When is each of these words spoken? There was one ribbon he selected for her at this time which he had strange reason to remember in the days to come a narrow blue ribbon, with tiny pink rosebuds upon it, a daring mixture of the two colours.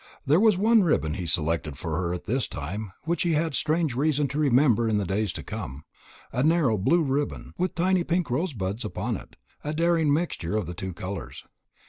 There 0.25 0.39
was 0.39 0.57
one 0.57 0.81
ribbon 0.81 1.13
he 1.13 1.27
selected 1.27 1.77
for 1.77 1.95
her 1.95 2.11
at 2.11 2.25
this 2.25 2.47
time 2.47 2.91
which 3.03 3.21
he 3.21 3.33
had 3.33 3.53
strange 3.53 3.95
reason 3.95 4.27
to 4.29 4.39
remember 4.39 4.89
in 4.89 4.97
the 4.97 5.05
days 5.05 5.31
to 5.33 5.43
come 5.43 5.83
a 6.33 6.41
narrow 6.41 6.75
blue 6.75 7.03
ribbon, 7.03 7.53
with 7.55 7.75
tiny 7.75 8.03
pink 8.03 8.31
rosebuds 8.31 8.83
upon 8.83 9.15
it, 9.15 9.35
a 9.63 9.75
daring 9.75 10.11
mixture 10.11 10.55
of 10.57 10.65
the 10.65 10.73
two 10.73 10.93
colours. 10.95 11.43